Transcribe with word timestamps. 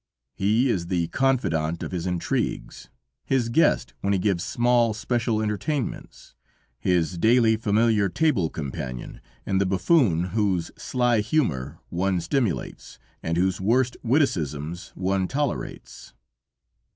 He 0.33 0.67
is 0.67 0.87
the 0.87 1.09
confidant 1.09 1.83
of 1.83 1.91
his 1.91 2.07
intrigues, 2.07 2.89
his 3.23 3.49
guest 3.49 3.93
when 4.01 4.13
he 4.13 4.17
gives 4.17 4.43
small, 4.43 4.95
special 4.95 5.43
entertainments, 5.43 6.33
his 6.79 7.19
daily 7.19 7.55
familiar 7.55 8.09
table 8.09 8.49
companion, 8.49 9.21
and 9.45 9.61
the 9.61 9.67
buffoon 9.67 10.29
whose 10.33 10.71
sly 10.75 11.19
humor 11.19 11.77
one 11.89 12.19
stimulates, 12.19 12.97
and 13.21 13.37
whose 13.37 13.61
worst 13.61 13.95
witticisms 14.01 14.91
one 14.95 15.27
tolerates." 15.27 16.13